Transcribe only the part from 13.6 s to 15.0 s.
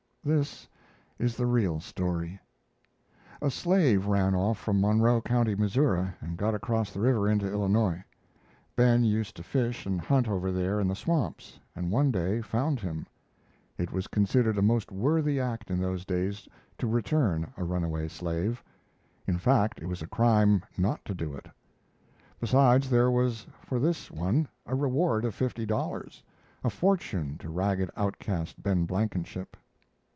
It was considered a most